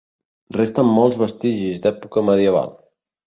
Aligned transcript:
Resten 0.55 0.89
molts 0.95 1.19
vestigis 1.23 1.83
d'època 1.85 2.27
medieval. 2.31 2.73